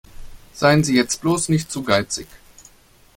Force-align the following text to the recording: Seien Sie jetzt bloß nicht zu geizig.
Seien 0.53 0.83
Sie 0.83 0.95
jetzt 0.95 1.21
bloß 1.21 1.49
nicht 1.49 1.71
zu 1.71 1.83
geizig. 1.83 2.25